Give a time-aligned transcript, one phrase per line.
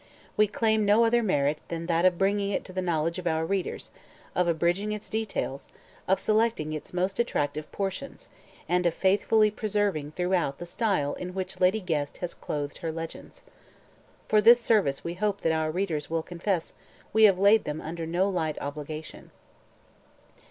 [0.35, 3.45] We claim no other merit than that of bringing it to the knowledge of our
[3.45, 3.91] readers,
[4.33, 5.69] of abridging its details,
[6.07, 8.27] of selecting its most attractive portions,
[8.67, 13.43] and of faithfully preserving throughout the style in which Lady Guest has clothed her legends.
[14.27, 16.73] For this service we hope that our readers will confess
[17.13, 19.29] we have laid them under no light obligation.